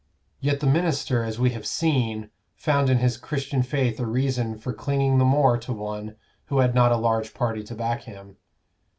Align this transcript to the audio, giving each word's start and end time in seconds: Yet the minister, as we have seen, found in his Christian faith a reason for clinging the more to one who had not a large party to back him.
Yet 0.39 0.61
the 0.61 0.65
minister, 0.65 1.21
as 1.21 1.39
we 1.39 1.51
have 1.51 1.63
seen, 1.67 2.31
found 2.55 2.89
in 2.89 2.97
his 2.97 3.17
Christian 3.17 3.61
faith 3.61 3.99
a 3.99 4.07
reason 4.07 4.57
for 4.57 4.73
clinging 4.73 5.19
the 5.19 5.25
more 5.25 5.59
to 5.59 5.71
one 5.73 6.15
who 6.45 6.57
had 6.57 6.73
not 6.73 6.91
a 6.91 6.97
large 6.97 7.35
party 7.35 7.61
to 7.61 7.75
back 7.75 8.05
him. 8.05 8.37